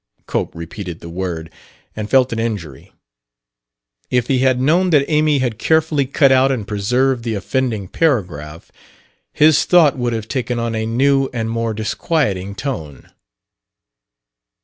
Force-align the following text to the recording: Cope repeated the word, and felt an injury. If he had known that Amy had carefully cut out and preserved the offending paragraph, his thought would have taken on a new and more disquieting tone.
Cope 0.25 0.55
repeated 0.55 0.99
the 0.99 1.09
word, 1.11 1.51
and 1.95 2.09
felt 2.09 2.33
an 2.33 2.39
injury. 2.39 2.91
If 4.09 4.29
he 4.29 4.39
had 4.39 4.59
known 4.59 4.89
that 4.89 5.07
Amy 5.07 5.37
had 5.37 5.59
carefully 5.59 6.07
cut 6.07 6.31
out 6.31 6.51
and 6.51 6.67
preserved 6.67 7.23
the 7.23 7.35
offending 7.35 7.87
paragraph, 7.87 8.71
his 9.31 9.63
thought 9.63 9.99
would 9.99 10.13
have 10.13 10.27
taken 10.27 10.57
on 10.57 10.73
a 10.73 10.87
new 10.87 11.29
and 11.33 11.51
more 11.51 11.75
disquieting 11.75 12.55
tone. 12.55 13.11